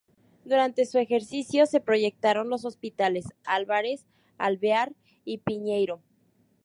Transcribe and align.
Durante 0.45 0.87
su 0.87 0.97
ejercicio 0.97 1.67
se 1.67 1.79
proyectaron 1.79 2.49
los 2.49 2.65
hospitales 2.65 3.27
Álvarez, 3.45 4.07
Alvear 4.39 4.95
y 5.25 5.37
Piñeiro. 5.37 6.01